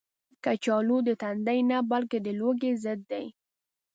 کچالو 0.43 0.97
د 1.07 1.09
تندې 1.21 1.59
نه، 1.69 1.77
بلکې 1.91 2.17
د 2.25 2.27
لوږې 2.39 2.71
ضد 2.83 2.99
دی 3.11 3.25